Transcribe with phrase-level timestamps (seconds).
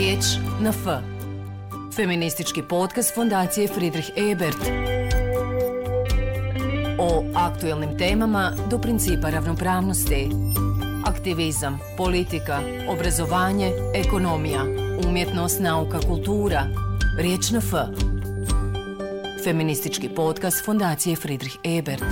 [0.00, 0.24] Riječ
[0.60, 0.86] na F.
[1.96, 4.56] Feministički podcast Fondacije Friedrich Ebert.
[6.98, 10.28] O aktuelnim temama do principa ravnopravnosti.
[11.04, 14.64] Aktivizam, politika, obrazovanje, ekonomija,
[15.08, 16.66] umjetnost, nauka, kultura.
[17.18, 17.72] Riječ na F.
[19.44, 22.04] Feministički podcast Fondacije Friedrich Ebert.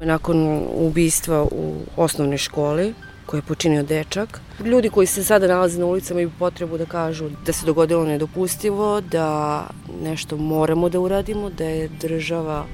[0.00, 2.94] Nakon ubistva u osnovnoj školi
[3.26, 4.40] koje je počinio dečak.
[4.64, 9.00] Ljudi koji se sada nalaze na ulicama imaju potrebu da kažu da se dogodilo nedopustivo,
[9.00, 9.66] da
[10.02, 12.64] nešto moramo da uradimo, da je država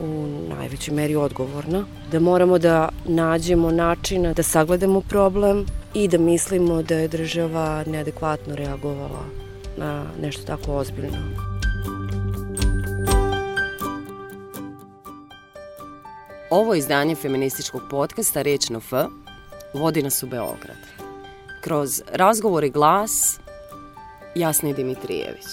[0.00, 0.26] u
[0.58, 6.94] najvećoj meri odgovorna, da moramo da nađemo načina da sagledamo problem i da mislimo da
[6.94, 9.24] je država neadekvatno reagovala
[9.76, 11.18] na nešto tako ozbiljno.
[16.50, 18.92] Ovo izdanje feminističkog podcasta Reč na F
[19.74, 20.76] vodi nas u Beograd.
[21.60, 23.38] Kroz razgovor i glas
[24.34, 25.46] Jasni Dimitrijević.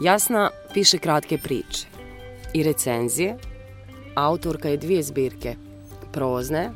[0.00, 1.86] Jasna piše kratke priče
[2.54, 3.38] i recenzije.
[4.14, 5.56] Autorka je dvije zbirke
[6.12, 6.70] prozne,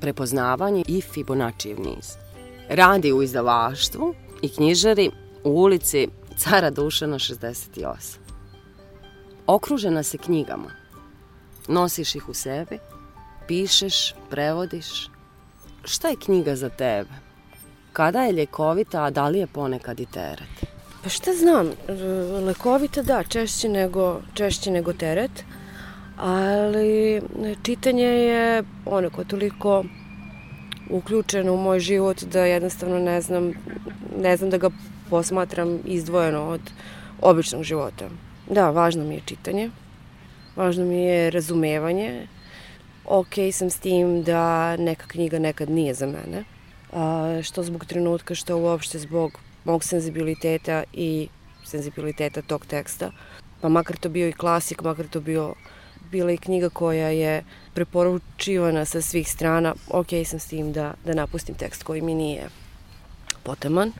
[0.00, 2.16] prepoznavanje i Fibonaccijev niz.
[2.68, 5.10] Radi u izdavaštvu i knjižari
[5.44, 8.18] u ulici Cara Dušana 68.
[9.46, 10.70] Okružena se knjigama.
[11.68, 12.78] Nosiš ih u sebi,
[13.50, 15.10] pišeš, prevodiš.
[15.84, 17.10] Šta je knjiga za tebe?
[17.92, 20.62] Kada je ljekovita, a da li je ponekad i teret?
[21.02, 21.72] Pa šta znam,
[22.46, 25.44] lekovita da, češće nego, češće nego teret,
[26.16, 27.22] ali
[27.62, 29.84] čitanje je onako toliko
[30.90, 33.52] uključeno u moj život da jednostavno ne znam,
[34.18, 34.70] ne znam da ga
[35.10, 36.60] posmatram izdvojeno od
[37.20, 38.08] običnog života.
[38.50, 39.70] Da, važno mi je čitanje,
[40.56, 42.26] važno mi je razumevanje,
[43.10, 46.44] ok sam s tim da neka knjiga nekad nije za mene,
[46.92, 51.28] a, što zbog trenutka, što uopšte zbog mog senzibiliteta i
[51.64, 53.10] senzibiliteta tog teksta.
[53.60, 55.54] Pa makar to bio i klasik, makar to bio
[56.10, 61.14] bila i knjiga koja je preporučivana sa svih strana, ok sam s tim da, da
[61.14, 62.48] napustim tekst koji mi nije
[63.42, 63.92] potaman.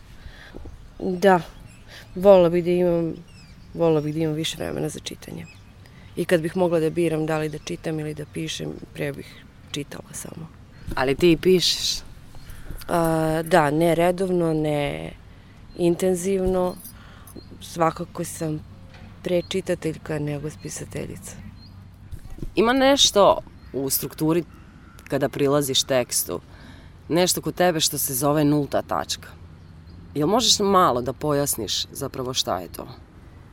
[0.99, 1.41] Da,
[2.15, 3.15] volila bih da imam,
[3.75, 5.60] volila bih da imam više vremena za čitanje.
[6.17, 9.45] I kad bih mogla da biram da li da čitam ili da pišem, pre bih
[9.71, 10.49] čitala samo.
[10.95, 12.03] Ali ti pišeš?
[12.89, 15.13] A, da, ne redovno, ne
[15.77, 16.77] intenzivno.
[17.61, 18.61] Svakako sam
[19.23, 21.37] pre čitateljka nego spisateljica.
[22.55, 23.39] Ima nešto
[23.73, 24.45] u strukturi
[25.09, 26.41] kada prilaziš tekstu,
[27.09, 29.29] nešto kod tebe što se zove nulta tačka.
[30.15, 32.89] Jel možeš malo da pojasniš zapravo šta je to?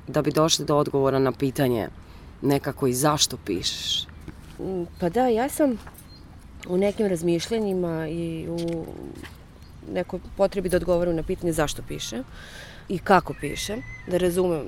[0.08, 1.90] Da bi došli do odgovora na pitanje
[2.42, 4.08] nekako i zašto pišeš?
[5.00, 5.78] Pa da, ja sam
[6.68, 8.86] u nekim razmišljanjima i u
[9.94, 12.24] nekoj potrebi da odgovorim na pitanje zašto pišem
[12.90, 14.64] i kako pišem, da razumem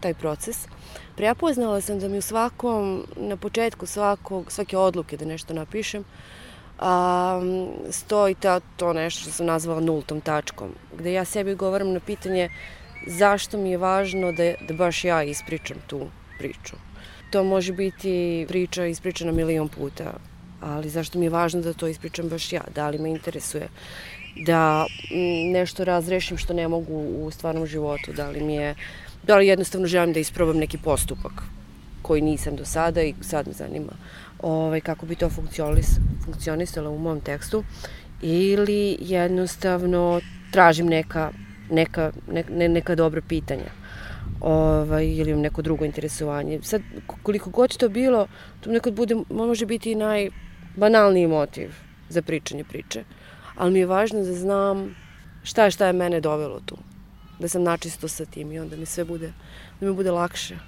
[0.00, 0.66] taj proces.
[1.16, 6.04] Prepoznala sam da mi u svakom, na početku svakog, svake odluke da nešto napišem,
[6.78, 7.40] a,
[7.90, 12.50] stoji ta, to nešto što sam nazvala nultom tačkom, gde ja sebi govorim na pitanje
[13.06, 16.06] zašto mi je važno da, da baš ja ispričam tu
[16.38, 16.76] priču.
[17.30, 20.12] To može biti priča ispričana milion puta,
[20.60, 22.62] ali zašto mi je važno da to ispričam baš ja?
[22.74, 23.68] Da li me interesuje
[24.46, 24.86] da
[25.52, 28.12] nešto razrešim što ne mogu u stvarnom životu?
[28.12, 28.74] Da li mi je,
[29.22, 31.42] da li jednostavno želim da isprobam neki postupak
[32.02, 33.92] koji nisam do sada i sad me zanima
[34.42, 35.86] ovaj, kako bi to funkcionis,
[36.24, 37.64] funkcionisalo u mom tekstu
[38.22, 40.20] ili jednostavno
[40.50, 41.30] tražim neka,
[41.70, 42.12] neka,
[42.50, 43.70] ne, neka dobra pitanja
[44.40, 46.60] ovaj, ili neko drugo interesovanje.
[46.62, 46.82] Sad,
[47.22, 48.26] koliko god to bilo,
[48.60, 51.70] to nekad bude, može biti i najbanalniji motiv
[52.08, 53.04] za pričanje priče.
[53.56, 54.96] Ali mi je važno da znam
[55.42, 56.76] šta je šta je mene dovelo tu.
[57.38, 59.32] Da sam načisto sa tim i onda mi sve bude,
[59.80, 60.58] da mi bude lakše.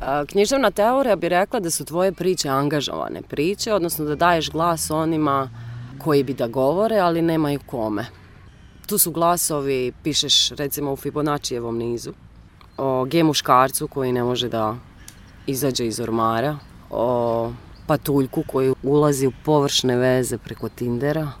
[0.00, 4.90] A, književna teorija bi rekla da su tvoje priče angažovane priče, odnosno da daješ glas
[4.90, 5.50] onima
[5.98, 8.06] koji bi da govore, ali nemaju kome.
[8.86, 12.12] Tu su glasovi, pišeš recimo u Fibonaccijevom nizu,
[12.76, 14.76] o G muškarcu koji ne može da
[15.46, 16.58] izađe iz ormara,
[16.90, 17.52] o
[17.86, 21.32] patuljku koji ulazi u površne veze preko Tindera.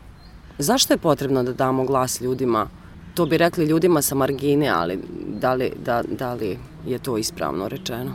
[0.58, 2.66] Zašto je potrebno da damo glas ljudima?
[3.14, 7.68] To bi rekli ljudima sa margine, ali da li, da, da li je to ispravno
[7.68, 8.12] rečeno?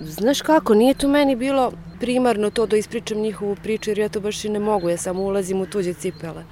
[0.00, 4.20] Znaš kako, nije to meni bilo primarno to da ispričam njihovu priču, jer ja to
[4.20, 6.44] baš i ne mogu, ja samo ulazim u tuđe cipele.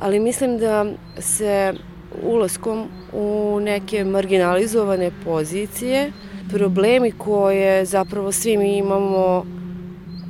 [0.00, 0.86] Ali mislim da
[1.18, 1.74] se
[2.22, 6.12] ulaskom u neke marginalizovane pozicije,
[6.50, 9.44] problemi koje zapravo svi mi imamo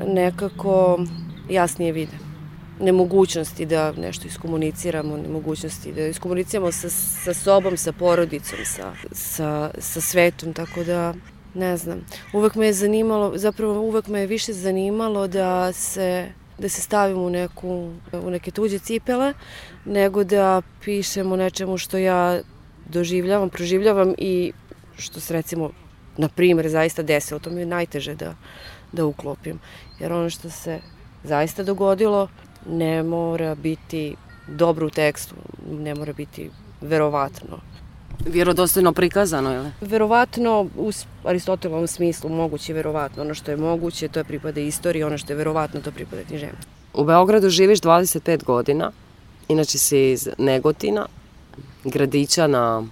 [0.07, 1.01] nekako
[1.49, 2.31] jasnije vide.
[2.81, 10.01] nemogućnosti da nešto iskomuniciramo, nemogućnosti da iskomuniciramo sa, sa sobom, sa porodicom, sa, sa, sa
[10.01, 11.15] svetom, tako da
[11.55, 12.07] ne znam.
[12.33, 17.19] Uvek me je zanimalo, zapravo uvek me je više zanimalo da se da se stavim
[17.19, 19.35] u, neku, u neke tuđe cipele,
[19.85, 22.41] nego da pišem o nečemu što ja
[22.89, 24.53] doživljavam, proživljavam i
[24.97, 25.71] što se recimo,
[26.17, 27.41] na primer, zaista desilo.
[27.41, 28.35] To mi je najteže da,
[28.93, 29.59] da uklopim.
[30.01, 30.81] Jer ono što se
[31.25, 32.29] zaista dogodilo
[32.67, 34.17] ne mora biti
[34.49, 35.35] dobro u tekstu,
[35.71, 36.51] ne mora biti
[36.81, 37.59] verovatno.
[38.27, 39.71] Vjerodostojno prikazano, ili?
[39.81, 40.91] Verovatno, u
[41.25, 43.23] Aristotelovom smislu, moguće verovatno.
[43.23, 46.67] Ono što je moguće, to je pripada istoriji, ono što je verovatno, to pripada književnosti.
[46.95, 48.93] U Beogradu živiš 25 godina,
[49.51, 51.07] inače si iz Negotina,
[51.85, 52.83] gradića na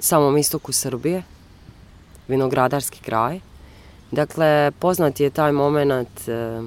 [0.00, 1.22] samom istoku Srbije,
[2.28, 3.40] vinogradarski kraj.
[4.10, 6.62] Dakle, poznat je taj moment e,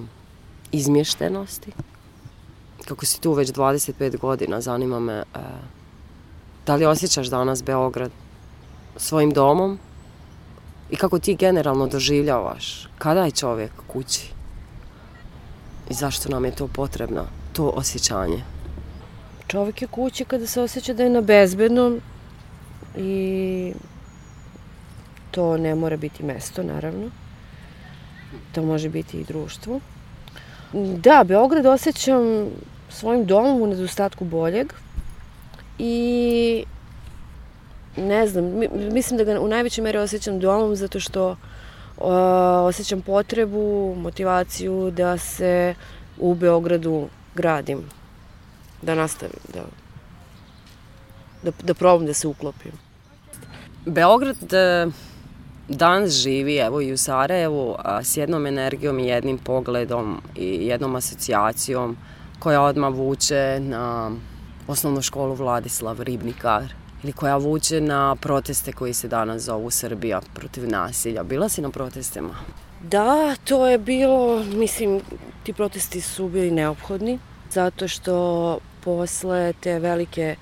[0.72, 1.72] izmještenosti.
[2.86, 5.24] Kako si tu već 25 godina, zanima me e,
[6.66, 8.12] da li osjećaš danas Beograd
[8.98, 9.80] svojim domom
[10.90, 14.32] i kako ti generalno doživljavaš kada je čovjek kući
[15.90, 18.55] i zašto nam je to potrebno, to osjećanje.
[19.48, 22.02] Čovjek je kući kada se osjeća da je na bezbednom
[22.98, 23.74] i
[25.32, 27.10] to ne mora biti mesto, naravno.
[28.52, 29.80] To može biti i društvo.
[30.74, 32.48] Da, Beograd osjećam
[32.90, 34.74] svojim domom u nedostatku boljeg
[35.80, 36.66] i
[37.98, 38.46] ne znam,
[38.92, 41.36] mislim da ga u najvećoj meri osjećam domom zato što
[41.98, 42.12] o,
[42.68, 45.76] osjećam potrebu, motivaciju da se
[46.18, 47.80] u Beogradu gradim,
[48.82, 49.64] da nastavim, da,
[51.44, 52.72] da, da probam da se uklopim.
[53.86, 54.88] Beograd e,
[55.68, 61.98] danas živi, evo i u Sarajevu, s jednom energijom i jednim pogledom i jednom asocijacijom
[62.40, 64.12] koja odmah vuče na
[64.68, 66.64] osnovnu školu Vladislav Ribnikar
[67.04, 71.24] ili koja vuče na proteste koji se danas zovu Srbija protiv nasilja.
[71.24, 72.36] Bila si na protestima?
[72.84, 75.02] Da, to je bilo, mislim,
[75.44, 77.20] ti protesti su bili neophodni,
[77.56, 78.16] zato što
[78.84, 80.36] posle te velike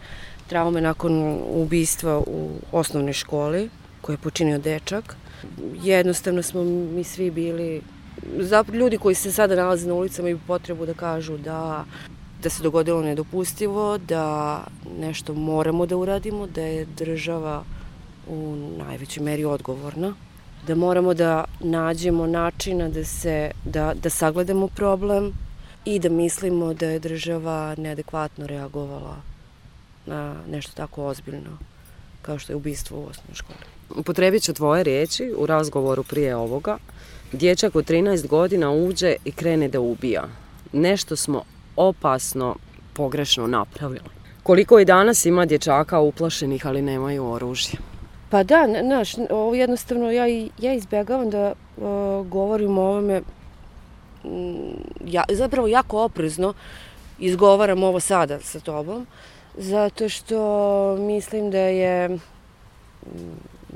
[0.48, 3.70] traume nakon ubistva u osnovnoj školi,
[4.02, 5.16] koje je počinio dečak,
[5.84, 7.82] jednostavno smo mi svi bili
[8.74, 11.86] ljudi koji se sada nalaze na ulicama imaju potrebu da kažu da
[12.44, 14.64] da se dogodilo nedopustivo, da
[15.00, 17.64] nešto moramo da uradimo, da je država
[18.28, 20.14] u najvećoj meri odgovorna,
[20.68, 25.32] da moramo da nađemo načina da se da, da sagledamo problem
[25.86, 29.16] i da mislimo da je država neadekvatno reagovala
[30.06, 31.58] na nešto tako ozbiljno
[32.22, 33.60] kao što je ubistvo u osnovnoj školi.
[33.96, 36.78] Upotrebit ću tvoje riječi u razgovoru prije ovoga.
[37.32, 40.24] Dječak od 13 godina uđe i krene da ubija.
[40.74, 41.44] Nešto smo
[41.76, 42.56] opasno
[42.94, 44.10] pogrešno napravili.
[44.44, 47.80] Koliko i danas ima dječaka uplašenih, ali nemaju oružje?
[48.30, 50.26] Pa da, znaš, ovo jednostavno ja,
[50.60, 51.84] ja izbegavam da uh,
[52.28, 53.22] govorim o ovome
[55.06, 56.54] ja, zapravo jako oprezno
[57.20, 59.08] izgovaram ovo sada sa tobom,
[59.58, 62.18] zato što mislim da je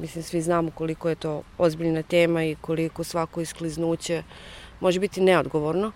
[0.02, 4.24] mislim svi znamo koliko je to ozbiljna tema i koliko svako iskliznuće
[4.80, 5.92] može biti neodgovorno.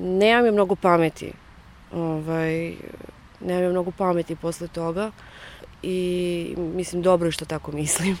[0.00, 1.32] Nemam je mnogo pameti.
[1.92, 2.74] Ovaj,
[3.40, 5.10] nemam je mnogo pameti posle toga
[5.82, 8.18] i mislim dobro je što tako mislim.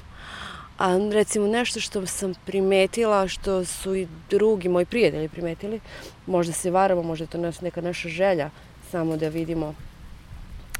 [0.78, 5.80] A recimo nešto što sam primetila, što su i drugi moji prijatelji primetili,
[6.26, 8.50] možda se varamo, možda je to neka naša želja
[8.90, 9.74] samo da vidimo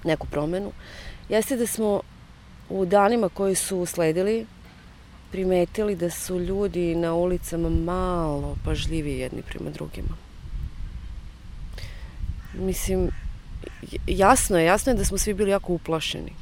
[0.05, 0.73] neku promenu,
[1.29, 2.01] jeste da smo
[2.69, 4.47] u danima koji su usledili
[5.35, 10.17] primetili da su ljudi na ulicama malo pažljiviji jedni prema drugima.
[12.55, 13.11] Mislim,
[14.07, 16.33] jasno je, jasno je da smo svi bili jako uplašeni.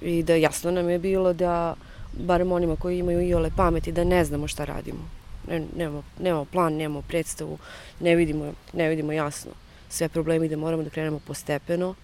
[0.00, 1.74] I da jasno nam je bilo da,
[2.12, 5.08] barem onima koji imaju i ole pameti, da ne znamo šta radimo.
[5.48, 7.58] Ne, nemamo, nemamo plan, nemamo predstavu,
[8.00, 9.50] ne vidimo, ne vidimo jasno
[9.92, 11.94] sve problemi da moramo da krenemo postepeno,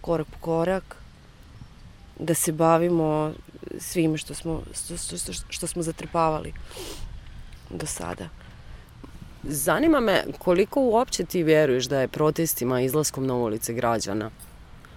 [0.00, 0.96] korak po korak,
[2.18, 3.32] da se bavimo
[3.78, 6.52] svime što smo, što, što, što smo zatrpavali
[7.70, 8.28] do sada.
[9.42, 14.30] Zanima me koliko uopće ti vjeruješ da je protestima izlaskom na ulice građana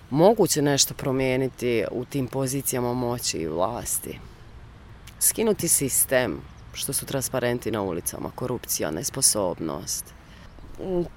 [0.10, 4.20] moguće nešto promijeniti u tim pozicijama moći i vlasti?
[5.20, 6.42] Skinuti sistem,
[6.74, 10.06] što su transparenti na ulicama, korupcija, nesposobnost–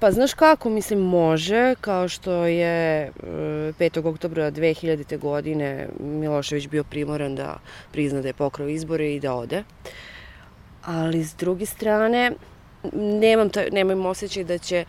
[0.01, 4.05] Pa znaš kako, mislim, može, kao što je 5.
[4.05, 5.19] E, oktobra 2000.
[5.19, 7.59] godine Milošević bio primoran da
[7.93, 9.65] prizna da je pokrao izbore i da ode.
[10.85, 12.33] Ali s druge strane,
[12.93, 14.85] nemam, taj, nemam osjećaj da će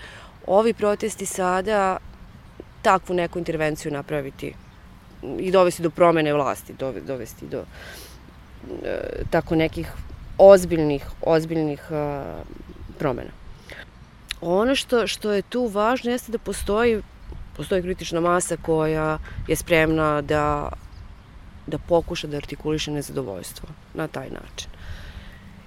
[0.48, 1.98] ovi protesti sada
[2.84, 4.54] takvu neku intervenciju napraviti
[5.40, 6.76] i dovesti do promene vlasti,
[7.08, 7.64] dovesti do
[8.84, 9.00] e,
[9.30, 9.92] tako nekih
[10.38, 12.24] ozbiljnih, ozbiljnih e,
[13.00, 13.32] promena.
[14.42, 17.02] Ono što, što je tu važno jeste da postoji,
[17.58, 20.70] postoji kritična masa koja je spremna da,
[21.68, 24.70] da pokuša da artikuliše nezadovoljstvo na taj način.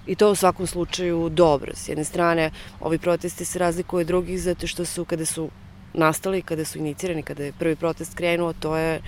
[0.07, 1.71] I to u svakom slučaju dobro.
[1.75, 5.49] S jedne strane, ovi protesti se razlikuju od drugih zato što su, kada su
[5.97, 9.01] nastali, kada su inicirani, kada je prvi protest krenuo, to je,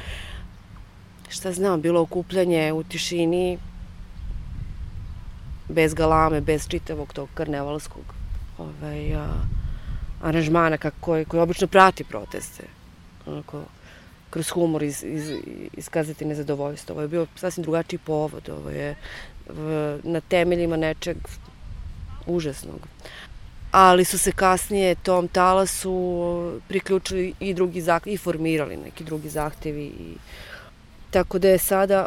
[1.29, 3.58] šta znam, bilo okupljanje u tišini,
[5.69, 8.03] bez galame, bez čitavog tog karnevalskog
[8.58, 9.27] ovaj, a,
[10.22, 12.63] aranžmana kako, koji, koji obično prati proteste.
[13.25, 13.63] Onako,
[14.29, 15.31] kroz humor iz, iz,
[15.74, 16.93] iskazati nezadovoljstvo.
[16.93, 18.50] Ovo je bio sasvim drugačiji povod.
[18.50, 18.96] Ovo je
[19.50, 21.17] v, na temeljima nečeg
[22.25, 22.88] užasnog.
[23.71, 29.85] Ali su se kasnije tom talasu priključili i drugi zahtevi, i formirali neki drugi zahtevi.
[29.85, 30.15] I,
[31.11, 32.05] tako da je sada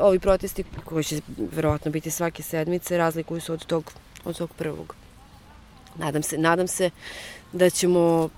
[0.00, 1.20] ovi protesti koji će
[1.52, 3.92] verovatno biti svake sedmice razlikuju se od tog,
[4.24, 4.94] od tog prvog.
[5.96, 6.90] Nadam se, nadam se
[7.52, 8.28] da ćemo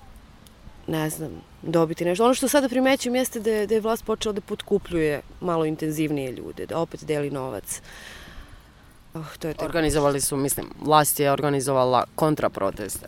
[0.87, 2.25] ne znam, dobiti nešto.
[2.25, 6.31] Ono što sada primećujem jeste da je, da je vlast počela da potkupljuje malo intenzivnije
[6.31, 7.81] ljude, da opet deli novac.
[9.15, 9.55] Oh, to je.
[9.59, 13.07] Organizovali su, mislim, vlast je organizovala kontraproteste.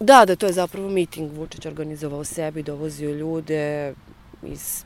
[0.00, 1.32] Da, da, to je zapravo miting.
[1.32, 3.94] Vučić organizovao sebi, dovozio ljude
[4.42, 4.84] iz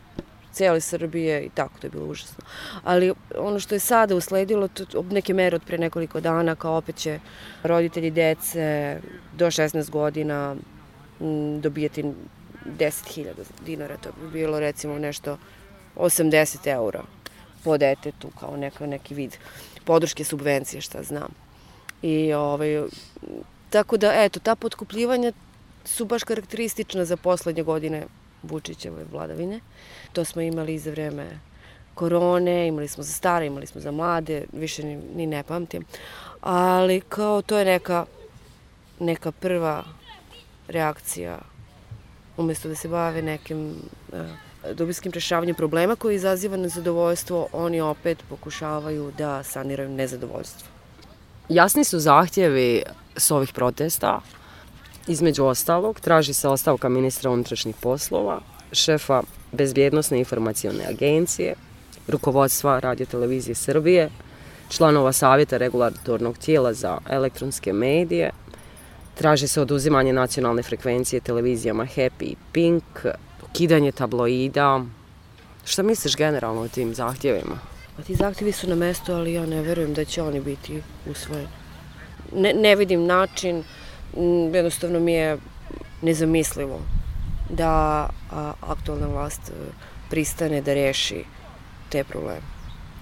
[0.52, 2.44] cele Srbije i tako, to je bilo užasno.
[2.84, 6.96] Ali ono što je sada usledilo, to, neke mere od pre nekoliko dana, kao opet
[6.96, 7.20] će
[7.62, 9.00] roditelji dece
[9.36, 10.56] do 16 godina
[11.20, 12.02] m, dobijeti
[12.66, 13.24] 10.000
[13.66, 15.38] dinara, to bi bilo recimo nešto
[15.96, 17.02] 80 eura
[17.64, 19.36] po detetu, kao neka, neki vid
[19.88, 21.32] podrške subvencije, šta znam.
[22.02, 22.82] I ovaj,
[23.70, 25.32] tako da, eto, ta potkupljivanja
[25.84, 28.06] su baš karakteristična za poslednje godine
[28.42, 29.60] Vučićeve vladavine.
[30.12, 31.38] To smo imali i za vreme
[31.94, 35.84] korone, imali smo za stare, imali smo za mlade, više ni, ni ne pamtim.
[36.40, 38.04] Ali kao to je neka,
[39.00, 39.84] neka prva
[40.68, 41.38] reakcija
[42.36, 43.74] umesto da se bave nekim
[44.12, 44.20] uh,
[44.74, 50.68] dubinskim rešavanjem problema koji izaziva nezadovoljstvo, oni opet pokušavaju da saniraju nezadovoljstvo.
[51.48, 52.82] Jasni su zahtjevi
[53.16, 54.20] s ovih protesta.
[55.06, 58.40] Između ostalog, traži se ostavka ministra unutrašnjih poslova,
[58.72, 59.22] šefa
[59.52, 61.54] Bezbjednostne informacione agencije,
[62.08, 64.10] rukovodstva Radio Televizije Srbije,
[64.68, 68.30] članova Savjeta regulatornog tijela za elektronske medije,
[69.14, 72.84] traži se oduzimanje nacionalne frekvencije televizijama Happy i Pink,
[73.50, 74.84] ukidanje tabloida.
[75.64, 77.58] Šta misliš generalno o tim zahtjevima?
[77.96, 81.48] Pa ti zahtjevi su na mestu, ali ja ne verujem da će oni biti usvojeni.
[82.34, 83.64] Ne, ne vidim način,
[84.54, 85.38] jednostavno mi je
[86.02, 86.80] nezamislivo
[87.50, 87.70] da
[88.30, 89.52] a, aktualna vlast e,
[90.10, 91.24] pristane da reši
[91.88, 92.46] te probleme.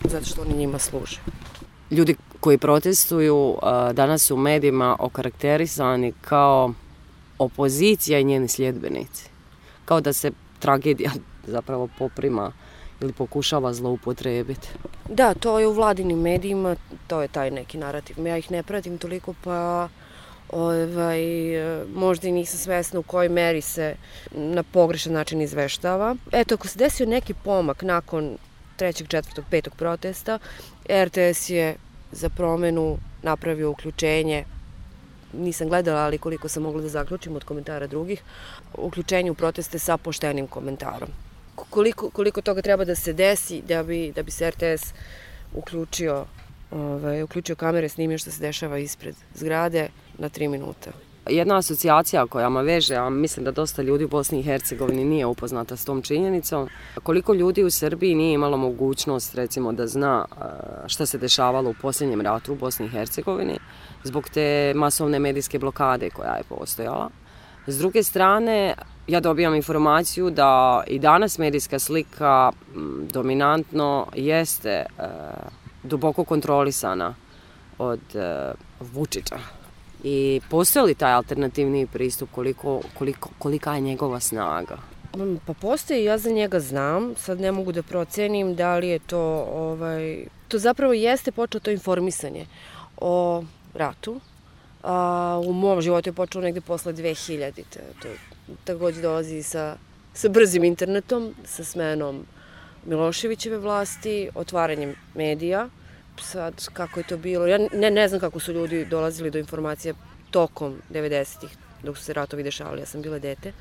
[0.04, 1.20] Zato što oni njima služe.
[1.90, 3.58] Ljudi koji protestuju
[3.92, 6.72] danas su u medijima okarakterisani kao
[7.38, 9.35] opozicija i njeni sljedbenici.
[9.86, 11.10] Kao da se tragedija
[11.56, 12.52] zapravo poprima
[13.00, 14.68] ili pokušava zloupotrebiti.
[15.08, 16.76] Da, to je u vladinim medijima,
[17.06, 18.26] to je taj neki narativ.
[18.26, 19.88] Ja ih ne pratim toliko, pa
[20.52, 21.20] ovaj,
[21.94, 23.94] možda i nisam svesna u kojoj meri se
[24.30, 26.16] na pogrešan način izveštava.
[26.32, 28.38] Eto, ako se desio neki pomak nakon
[28.76, 30.38] trećeg, četvrtog, petog protesta,
[31.04, 31.76] RTS je
[32.12, 34.44] za promenu napravio uključenje
[35.38, 38.22] nisam gledala, ali koliko sam mogla da zaključim od komentara drugih,
[38.74, 41.08] uključenje u proteste sa poštenim komentarom.
[41.54, 44.92] Koliko, koliko toga treba da se desi da bi, da bi se RTS
[45.54, 46.24] uključio,
[46.70, 49.88] ovaj, uključio kamere, snimio što se dešava ispred zgrade
[50.18, 54.40] na tri minuta jedna asocijacija koja me veže, a mislim da dosta ljudi u Bosni
[54.40, 56.68] i Hercegovini nije upoznata s tom činjenicom,
[57.02, 60.25] koliko ljudi u Srbiji nije imalo mogućnost recimo da zna
[60.87, 63.59] šta se dešavalo u posljednjem ratu u Bosni i Hercegovini
[64.04, 67.11] zbog te masovne medijske blokade koja je postojala.
[67.66, 68.75] S druge strane,
[69.06, 72.52] ja dobijam informaciju da i danas medijska slika
[73.12, 74.87] dominantno jeste
[75.83, 77.14] duboko kontrolisana
[77.78, 78.00] od
[78.80, 79.55] Vučića
[80.08, 84.76] I postoje li taj alternativni pristup, koliko, koliko, kolika je njegova snaga?
[85.16, 88.98] Mm, pa postoji, ja za njega znam, sad ne mogu da procenim da li je
[88.98, 89.20] to,
[89.52, 92.46] ovaj, to zapravo jeste počelo to informisanje
[92.96, 93.44] o
[93.75, 94.20] ratu.
[94.82, 97.62] A, u mom životu je počelo negde posle 2000.
[98.02, 98.08] To
[98.64, 99.76] takođe dolazi sa,
[100.14, 102.26] sa brzim internetom, sa smenom
[102.84, 105.68] Miloševićeve vlasti, otvaranjem medija,
[106.20, 107.46] sad kako je to bilo.
[107.46, 109.94] Ja ne, ne znam kako su ljudi dolazili do informacija
[110.30, 111.56] tokom 90-ih.
[111.82, 113.52] dok su se ratovi dešavali, ja sam bila dete.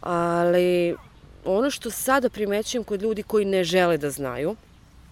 [0.00, 0.96] Ali
[1.44, 4.56] ono što sada primećujem kod ljudi koji ne žele da znaju,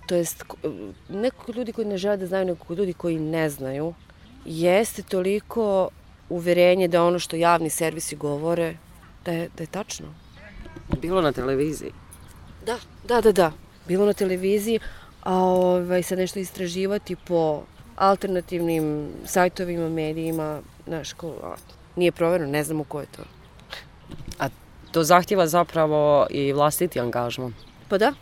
[0.06, 0.44] to jest
[1.08, 3.94] ne kod ljudi koji ne žele da znaju, nego kod ljudi koji ne znaju,
[4.44, 5.88] jeste toliko
[6.28, 8.76] uverenje da ono što javni servisi govore,
[9.24, 10.14] da je, da je tačno.
[11.00, 11.92] Bilo na televiziji?
[12.66, 13.52] Da, da, da, da.
[13.88, 14.80] Bilo na televiziji,
[15.22, 17.62] a ovaj, sad nešto istraživati po
[17.96, 21.54] alternativnim sajtovima, medijima, znaš, ko, a,
[21.96, 23.22] nije provereno, ne znamo ko je to.
[24.38, 24.48] A
[24.92, 27.54] to zahtjeva zapravo i vlastiti angažman?
[27.88, 28.12] Pa da,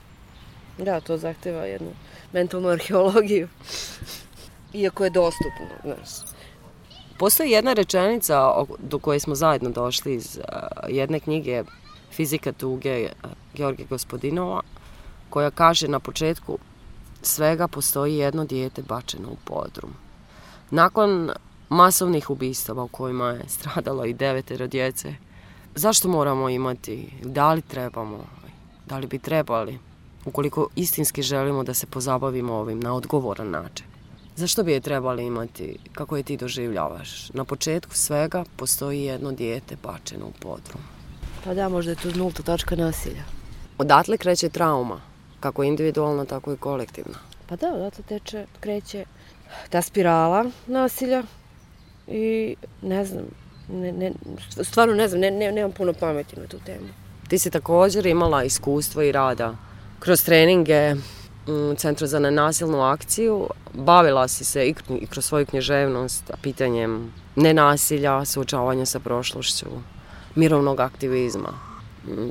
[0.79, 1.91] da, to zahteva jednu
[2.33, 3.49] mentalnu arheologiju.
[4.75, 6.09] Iako je dostupno, znaš.
[7.19, 10.39] Postoji jedna rečenica do koje smo zajedno došli iz
[10.89, 11.65] jedne knjige
[12.13, 13.09] Fizika tuge
[13.55, 14.61] Georgije Gospodinova,
[15.31, 16.59] koja kaže na početku
[17.23, 19.93] svega postoji jedno dijete bačeno u podrum.
[20.71, 21.31] Nakon
[21.69, 25.15] masovnih ubistava u kojima je stradalo i devetero djece,
[25.75, 28.25] zašto moramo imati, da li trebamo,
[28.87, 29.79] da li bi trebali,
[30.25, 33.87] ukoliko istinski želimo da se pozabavimo ovim na odgovoran način?
[34.37, 37.31] Zašto bi je trebali imati, kako je ti doživljavaš?
[37.31, 40.83] Na početku svega postoji jedno dijete bačeno u podrum.
[41.45, 43.23] Pa da, možda je to nulta točka nasilja.
[43.79, 45.01] Odatle kreće trauma,
[45.41, 47.19] kako individualna, tako i kolektivna.
[47.47, 49.05] Pa da, odatle teče, kreće
[49.71, 51.23] ta spirala nasilja
[52.07, 53.25] i ne znam,
[53.69, 54.13] ne, ne,
[54.63, 56.87] stvarno ne znam, ne, ne, nemam puno pameti na tu temu.
[57.29, 59.57] Ti si također imala iskustvo i rada
[59.99, 60.95] kroz treninge
[61.47, 63.49] u Centru za nenasilnu akciju.
[63.75, 69.67] Bavila si se i kroz svoju književnost pitanjem nenasilja, suočavanja sa prošlošću,
[70.35, 71.70] mirovnog aktivizma.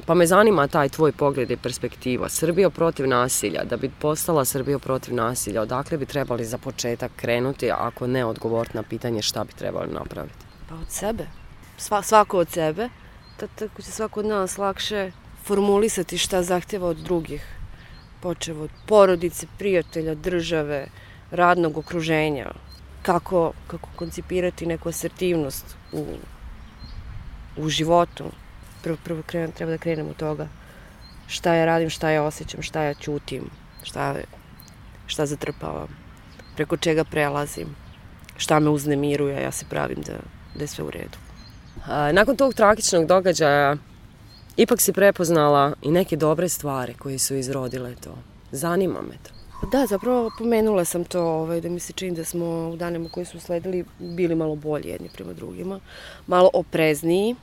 [0.06, 2.30] Pa me zanima taj tvoj pogled i perspektiva.
[2.30, 7.72] Srbija protiv nasilja, da bi postala Srbija protiv nasilja, odakle bi trebali za početak krenuti,
[7.72, 10.46] ako ne odgovoriti na pitanje šta bi trebali napraviti?
[10.70, 11.28] Pa od sebe.
[11.78, 12.90] Sva, svako od sebe.
[13.38, 15.12] Tako će svako od nas lakše
[15.44, 17.46] formulisati šta zahtjeva od drugih.
[18.22, 20.88] Počevo od porodice, prijatelja, države,
[21.32, 22.52] radnog okruženja.
[23.02, 26.06] Kako, kako koncipirati neku asertivnost u,
[27.58, 28.26] u životu,
[28.84, 30.48] prvo, prvo krenem, treba da krenem od toga
[31.28, 33.50] šta ja radim, šta ja osjećam, šta ja ćutim,
[33.84, 34.16] šta,
[35.08, 35.88] šta zatrpavam,
[36.56, 37.76] preko čega prelazim,
[38.38, 40.14] šta me uznemiruje, ja se pravim da,
[40.56, 41.18] da je sve u redu.
[41.86, 43.78] A, nakon tog tragičnog događaja
[44.58, 48.18] ipak si prepoznala i neke dobre stvari koje su izrodile to.
[48.52, 49.40] Zanima me to.
[49.72, 53.26] Da, zapravo pomenula sam to, ovaj, da mi se čini da smo u danima koji
[53.26, 55.80] su sledili bili malo bolji jedni prema drugima,
[56.28, 57.36] malo oprezniji,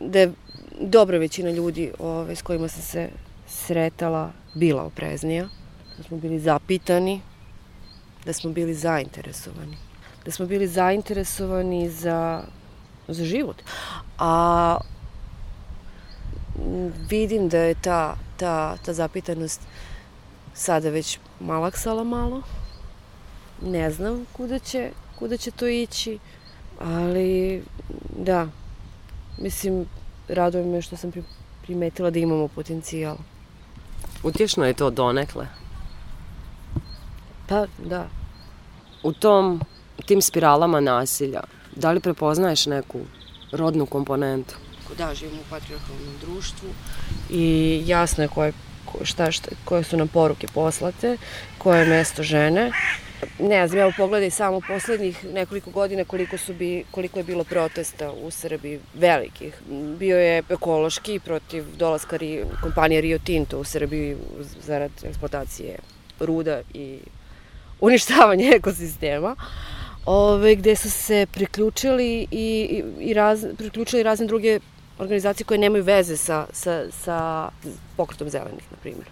[0.00, 0.32] da je
[0.80, 3.08] dobra većina ljudi ove, s kojima sam se
[3.46, 5.48] sretala bila opreznija,
[5.96, 7.20] da smo bili zapitani,
[8.24, 9.76] da smo bili zainteresovani.
[10.24, 12.42] Da smo bili zainteresovani za,
[13.08, 13.56] za život.
[14.18, 14.76] A
[17.10, 19.60] vidim da je ta, ta, ta zapitanost
[20.54, 22.42] sada već malaksala malo.
[23.62, 26.18] Ne znam kuda će, kuda će to ići,
[26.78, 27.62] ali
[28.16, 28.48] da,
[29.38, 29.86] mislim,
[30.28, 31.12] raduje me što sam
[31.62, 33.16] primetila da imamo potencijal.
[34.22, 35.46] Utješno je to donekle?
[37.48, 38.08] Pa, da.
[39.02, 39.60] U tom,
[40.06, 41.40] tim spiralama nasilja,
[41.76, 43.00] da li prepoznaješ neku
[43.52, 44.54] rodnu komponentu?
[44.98, 46.68] Da, živimo u patriarchalnom društvu
[47.30, 48.52] i jasno je koje,
[49.02, 51.16] šta, šta, koje su nam poruke poslate,
[51.58, 52.70] koje je mesto žene
[53.38, 58.12] Ne znam, evo pogledaj samo poslednjih nekoliko godina koliko, su bi, koliko je bilo protesta
[58.12, 59.54] u Srbiji, velikih.
[59.98, 64.16] Bio je ekološki protiv dolaska Rio, kompanije Rio Tinto u Srbiji
[64.66, 65.78] zarad eksploatacije
[66.20, 66.98] ruda i
[67.80, 69.36] uništavanje ekosistema.
[70.06, 74.60] Ove, gde su se priključili i, i, i raz, priključili razne druge
[75.00, 77.48] organizacije koje nemaju veze sa, sa, sa
[77.96, 79.06] pokretom zelenih, na primjer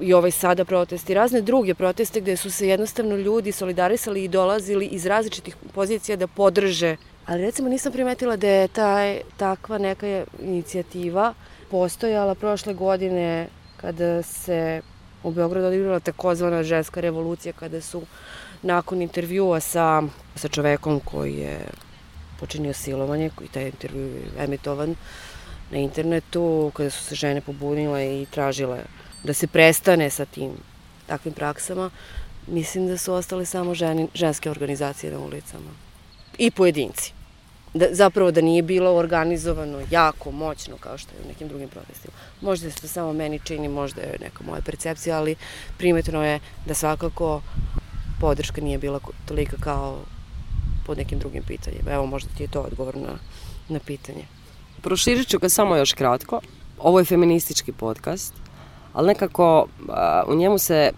[0.00, 4.28] i ovaj sada protest i razne druge proteste gde su se jednostavno ljudi solidarisali i
[4.28, 6.96] dolazili iz različitih pozicija da podrže.
[7.26, 11.34] Ali recimo nisam primetila da je taj, takva neka inicijativa
[11.70, 14.82] postojala prošle godine kada se
[15.22, 18.02] u Beogradu odigrala takozvana ženska revolucija kada su
[18.62, 20.02] nakon intervjua sa,
[20.34, 21.58] sa čovekom koji je
[22.40, 24.94] počinio silovanje, koji taj intervju je emitovan
[25.70, 28.78] na internetu, kada su se žene pobunile i tražile
[29.24, 30.52] da se prestane sa tim
[31.06, 31.90] takvim praksama,
[32.46, 35.70] mislim da su ostale samo ženi, ženske organizacije na ulicama.
[36.38, 37.12] I pojedinci.
[37.74, 42.14] Da, zapravo da nije bilo organizovano jako, moćno, kao što je u nekim drugim protestima.
[42.40, 45.36] Možda se to samo meni čini, možda je neka moja percepcija, ali
[45.78, 47.42] primetno je da svakako
[48.20, 49.98] podrška nije bila tolika kao
[50.88, 51.90] pod nekim drugim pitanjima.
[51.92, 53.18] Evo, možda ti je to odgovor na,
[53.68, 54.24] na pitanje.
[54.82, 56.40] Proširit ću ga samo još kratko.
[56.78, 58.34] Ovo je feministički podcast,
[58.92, 59.66] ali nekako
[60.26, 60.92] u njemu se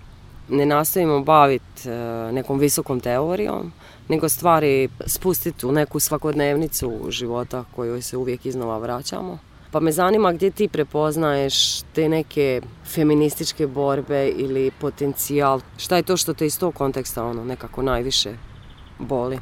[0.48, 1.92] ne nastojimo baviti e,
[2.33, 3.72] nekom visokom teorijom,
[4.09, 9.38] nego stvari spustiti u neku svakodnevnicu života kojoj se uvijek iznova vraćamo.
[9.70, 15.61] Pa me zanima gdje ti prepoznaješ te neke feminističke borbe ili potencijal.
[15.76, 18.35] Šta je to što te iz tog konteksta ono nekako najviše
[18.98, 19.38] boli?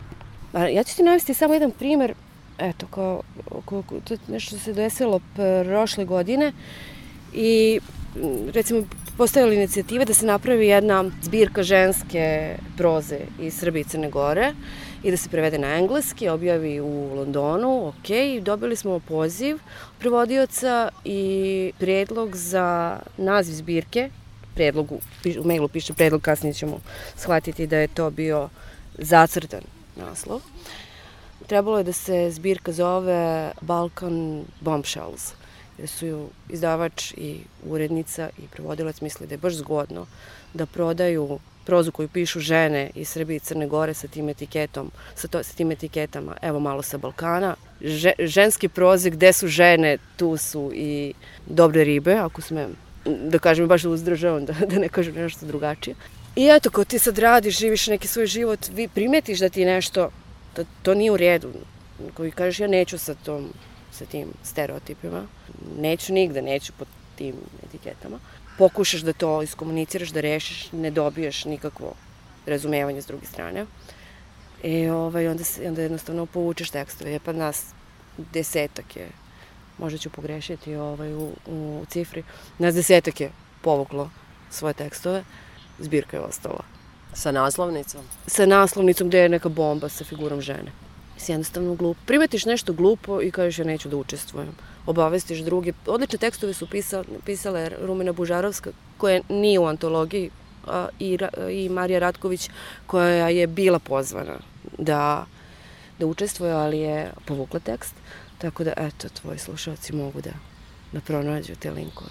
[0.53, 2.15] Pa, ja ću ti navesti samo jedan primjer.
[2.59, 3.23] Eto, kao,
[3.65, 5.21] kao, to nešto se desilo
[5.65, 6.53] prošle godine
[7.33, 7.81] i
[8.53, 8.83] recimo
[9.17, 14.53] postojala inicijativa da se napravi jedna zbirka ženske proze iz Srbije i Crne Gore
[15.03, 19.59] i da se prevede na engleski, objavi u Londonu, ok, dobili smo poziv
[19.99, 24.11] prevodioca i predlog za naziv zbirke,
[24.55, 24.93] predlog,
[25.41, 26.81] u mailu piše predlog, kasnije ćemo
[27.17, 28.49] shvatiti da je to bio
[28.99, 30.41] zacrtan naslov.
[31.47, 35.33] Trebalo je da se zbirka zove Balkan Bombshells
[35.79, 40.07] jer su izdavač i urednica i prevodilac misli da je baš zgodno
[40.55, 45.29] da prodaju prozu koju pišu žene iz Srbije i Crne Gore sa tim etiketom, sa,
[45.29, 47.55] to, sa tim etiketama, evo malo sa Balkana.
[47.81, 51.13] Že, ženske proze gde su žene, tu su i
[51.47, 55.97] dobre ribe, ako smem da kažem, baš uzdržavam, da, da ne kažem nešto drugačije.
[56.39, 60.11] I eto, kao ti sad radiš, živiš neki svoj život, vi primetiš da ti nešto,
[60.57, 61.53] da to nije u redu,
[62.15, 63.49] koji kažeš ja neću sa tom
[63.93, 65.27] sa tim stereotipima.
[65.79, 67.35] Neću nigde, neću pod tim
[67.67, 68.19] etiketama.
[68.59, 71.95] Pokušaš da to iskomuniciraš, da rešiš, ne dobiješ nikakvo
[72.47, 73.67] razumevanje s druge strane.
[74.63, 77.15] E, ovaj, onda, se, onda jednostavno povučeš tekstove.
[77.15, 77.65] E, pa nas
[78.17, 79.09] desetak je,
[79.79, 82.23] možda ću pogrešiti ovaj, u, u cifri,
[82.59, 83.31] nas desetak je
[83.63, 84.11] povuklo
[84.51, 85.25] svoje tekstove,
[85.79, 86.65] zbirka je ostala.
[87.15, 88.05] Sa naslovnicom?
[88.27, 90.73] Sa naslovnicom gde je neka bomba sa figurom žene
[91.21, 91.97] si jednostavno glup.
[92.07, 94.53] Primetiš nešto glupo i kažeš ja neću da učestvujem.
[94.87, 95.73] Obavestiš druge.
[95.87, 100.31] Odlične tekstove su pisale, pisale Rumena Bužarovska, koja nije u antologiji,
[100.67, 101.19] a, i,
[101.51, 102.51] i Marija Ratković,
[102.87, 104.39] koja je bila pozvana
[104.79, 105.27] da,
[105.99, 107.95] da učestvuje, ali je povukla tekst.
[108.39, 110.33] Tako da, eto, tvoji slušalci mogu da,
[110.93, 112.11] da pronađu te linkove.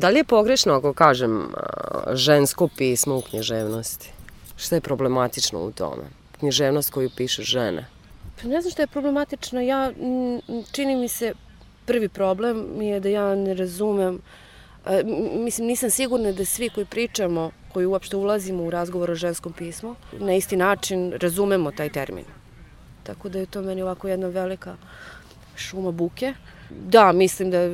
[0.00, 1.48] Da li je pogrešno ako kažem
[2.12, 4.12] žensko pismo u književnosti?
[4.56, 6.02] Šta je problematično u tome?
[6.38, 7.86] Književnost koju pišu žene.
[8.42, 9.60] Pa ne znam što je problematično.
[9.60, 9.92] Ja,
[10.72, 11.32] čini mi se,
[11.86, 14.20] prvi problem mi je da ja ne razumem
[15.36, 19.94] mislim, nisam sigurna da svi koji pričamo, koji uopšte ulazimo u razgovor o ženskom pismu,
[20.12, 22.24] na isti način razumemo taj termin.
[23.02, 24.76] Tako da je to meni ovako jedna velika
[25.56, 26.34] šuma buke.
[26.70, 27.70] Da, mislim da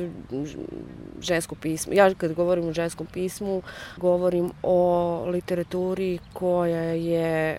[1.21, 3.61] žensko pismo, ja kad govorim o ženskom pismu,
[3.97, 7.57] govorim o literaturi koja je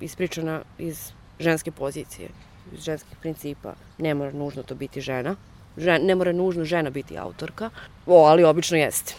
[0.00, 2.28] ispričana iz ženske pozicije,
[2.72, 3.74] iz ženskih principa.
[3.98, 5.36] Ne mora nužno to biti žena.
[5.76, 7.70] Žen, ne mora nužno žena biti autorka,
[8.06, 9.14] o, ali obično jeste.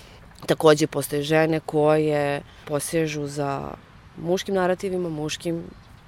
[0.46, 3.72] Takođe postoje žene koje posežu za
[4.18, 5.64] muškim narativima, muškim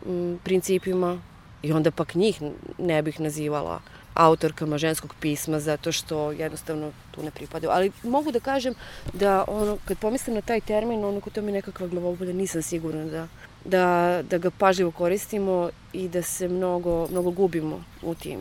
[0.06, 1.22] m, principima
[1.64, 2.42] i onda pak njih
[2.78, 3.82] ne bih nazivala
[4.14, 7.72] autorkama ženskog pisma zato što jednostavno tu ne pripadaju.
[7.72, 8.74] Ali mogu da kažem
[9.14, 13.28] da ono, kad pomislim na taj termin, ono, to mi nekakva glavobolja, nisam sigurna da
[13.66, 18.40] da, da ga pažljivo koristimo i da se mnogo, mnogo gubimo u tim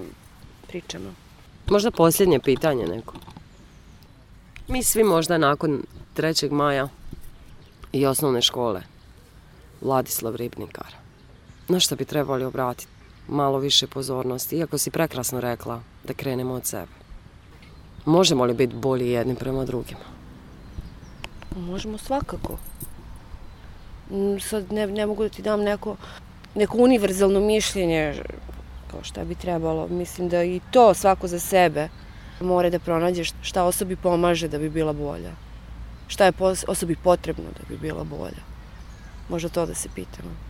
[0.68, 1.11] pričama.
[1.66, 3.14] Možda posljednje pitanje neko.
[4.68, 5.83] Mi svi možda nakon
[6.16, 6.50] 3.
[6.50, 6.88] maja
[7.92, 8.83] i osnovne škole
[9.80, 10.94] Vladislav Ribnikar.
[11.68, 12.99] Na što bi trebali obratiti
[13.30, 16.92] malo više pozornosti, iako si prekrasno rekla da krenemo od sebe.
[18.04, 20.00] Možemo li biti bolji jedni prema drugima?
[21.56, 22.58] Možemo svakako.
[24.10, 25.96] Mm, sad ne, ne mogu da ti dam neko,
[26.54, 28.22] neko univerzalno mišljenje
[28.90, 29.88] kao šta bi trebalo.
[29.88, 31.88] Mislim da i to svako za sebe
[32.40, 35.32] mora da pronađe šta osobi pomaže da bi bila bolja.
[36.08, 36.32] Šta je
[36.68, 38.42] osobi potrebno da bi bila bolja.
[39.28, 40.49] Možda to da se pitamo.